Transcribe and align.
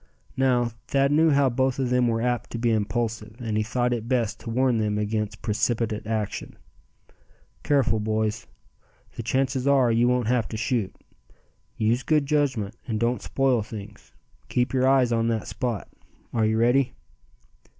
Now, 0.35 0.71
Thad 0.87 1.11
knew 1.11 1.29
how 1.29 1.49
both 1.51 1.77
of 1.77 1.91
them 1.91 2.07
were 2.07 2.23
apt 2.23 2.49
to 2.53 2.57
be 2.57 2.71
impulsive, 2.71 3.35
and 3.39 3.55
he 3.55 3.61
thought 3.61 3.93
it 3.93 4.07
best 4.07 4.39
to 4.39 4.49
warn 4.49 4.79
them 4.79 4.97
against 4.97 5.43
precipitate 5.43 6.07
action. 6.07 6.57
"Careful, 7.61 7.99
boys. 7.99 8.47
The 9.15 9.21
chances 9.21 9.67
are, 9.67 9.91
you 9.91 10.07
won't 10.07 10.25
have 10.25 10.47
to 10.47 10.57
shoot. 10.57 10.95
Use 11.77 12.01
good 12.01 12.25
judgment, 12.25 12.73
and 12.87 12.99
don't 12.99 13.21
spoil 13.21 13.61
things. 13.61 14.11
Keep 14.49 14.73
your 14.73 14.87
eyes 14.87 15.11
on 15.11 15.27
that 15.27 15.47
spot. 15.47 15.87
Are 16.33 16.47
you 16.47 16.57
ready?" 16.57 16.95